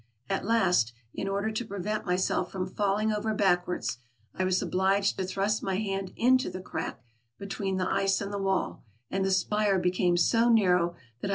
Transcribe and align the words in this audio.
At 0.31 0.45
last, 0.45 0.93
in 1.13 1.27
order 1.27 1.51
to 1.51 1.63
prevent 1.63 2.07
myself 2.07 2.51
from 2.51 2.65
falling 2.65 3.13
over 3.13 3.35
back 3.35 3.67
wards, 3.67 3.99
I 4.33 4.43
was 4.43 4.59
obliged 4.59 5.15
to 5.19 5.25
thrust 5.25 5.61
my 5.61 5.75
hand 5.75 6.11
into 6.15 6.49
the 6.49 6.59
crack 6.59 7.03
be 7.37 7.45
tween 7.45 7.77
the 7.77 7.87
ice 7.87 8.19
and 8.19 8.33
the 8.33 8.39
wall, 8.39 8.81
and 9.11 9.23
the 9.23 9.29
spire 9.29 9.77
became 9.77 10.17
so 10.17 10.49
narrow 10.49 10.95
that 11.19 11.29
I. 11.29 11.29